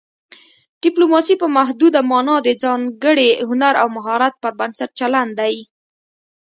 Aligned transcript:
ډیپلوماسي 0.83 1.35
په 1.41 1.47
محدوده 1.57 1.99
مانا 2.09 2.35
د 2.43 2.49
ځانګړي 2.63 3.29
هنر 3.49 3.73
او 3.81 3.87
مهارت 3.97 4.33
پر 4.43 4.51
بنسټ 4.59 4.89
چلند 4.99 5.31
دی 5.39 5.55